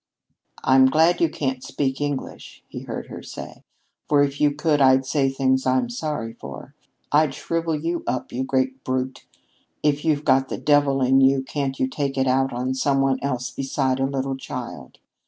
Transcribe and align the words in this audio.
"I'm 0.63 0.87
glad 0.87 1.21
you 1.21 1.29
can't 1.29 1.63
speak 1.63 2.01
English," 2.01 2.63
he 2.67 2.79
heard 2.85 3.05
her 3.09 3.21
say, 3.21 3.61
"for 4.09 4.23
if 4.23 4.41
you 4.41 4.51
could 4.51 4.81
I'd 4.81 5.05
say 5.05 5.29
things 5.29 5.67
I'd 5.67 5.85
be 5.85 5.93
sorry 5.93 6.33
for. 6.33 6.73
I'd 7.11 7.35
shrivel 7.35 7.75
you 7.75 8.03
up, 8.07 8.31
you 8.31 8.43
great 8.43 8.83
brute. 8.83 9.27
If 9.83 10.03
you've 10.03 10.25
got 10.25 10.49
the 10.49 10.57
devil 10.57 11.03
in 11.03 11.21
you, 11.21 11.43
can't 11.43 11.79
you 11.79 11.87
take 11.87 12.17
it 12.17 12.25
out 12.25 12.51
on 12.51 12.73
some 12.73 12.99
one 13.01 13.19
else 13.21 13.51
beside 13.51 13.99
a 13.99 14.07
little 14.07 14.35
child? 14.35 14.97